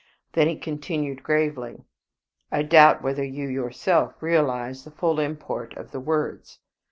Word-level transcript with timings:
Then 0.33 0.47
he 0.47 0.55
continued, 0.55 1.21
gravely, 1.21 1.85
"I 2.51 2.63
doubt 2.63 3.03
whether 3.03 3.23
you 3.23 3.47
yourself 3.47 4.15
realize 4.19 4.83
the 4.83 4.89
full 4.89 5.19
import 5.19 5.77
of 5.77 5.91
the 5.91 5.99
words. 5.99 6.57